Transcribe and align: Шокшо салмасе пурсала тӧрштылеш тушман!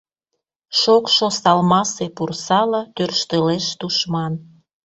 Шокшо 0.79 1.27
салмасе 1.39 2.05
пурсала 2.15 2.81
тӧрштылеш 2.95 3.65
тушман! 3.79 4.33